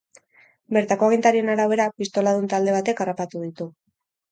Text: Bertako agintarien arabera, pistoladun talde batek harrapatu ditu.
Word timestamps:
Bertako 0.77 1.09
agintarien 1.09 1.51
arabera, 1.57 1.87
pistoladun 2.01 2.51
talde 2.55 2.77
batek 2.79 3.07
harrapatu 3.07 3.45
ditu. 3.47 3.71